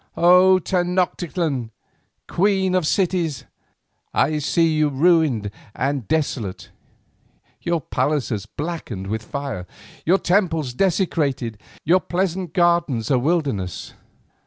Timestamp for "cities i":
2.87-4.39